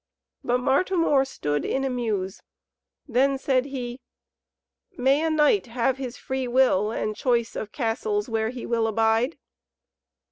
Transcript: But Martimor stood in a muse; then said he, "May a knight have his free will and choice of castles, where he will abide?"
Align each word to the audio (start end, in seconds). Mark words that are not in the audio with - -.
But 0.43 0.57
Martimor 0.61 1.25
stood 1.25 1.63
in 1.63 1.83
a 1.83 1.89
muse; 1.91 2.41
then 3.07 3.37
said 3.37 3.65
he, 3.65 3.99
"May 4.97 5.23
a 5.23 5.29
knight 5.29 5.67
have 5.67 5.97
his 5.97 6.17
free 6.17 6.47
will 6.47 6.89
and 6.89 7.15
choice 7.15 7.55
of 7.55 7.71
castles, 7.71 8.27
where 8.27 8.49
he 8.49 8.65
will 8.65 8.87
abide?" 8.87 9.37